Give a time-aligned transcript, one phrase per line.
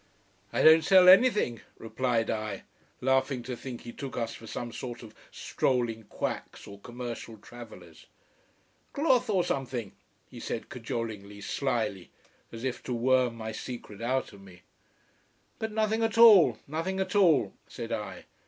[0.51, 2.63] "I don't sell anything," replied I,
[3.01, 8.07] laughing to think he took us for some sort of strolling quacks or commercial travellers.
[8.93, 9.91] "Cloth or something,"
[10.27, 12.09] he said cajolingly, slyly,
[12.51, 14.63] as if to worm my secret out of me.
[15.59, 16.57] "But nothing at all.
[16.65, 18.25] Nothing at all," said I.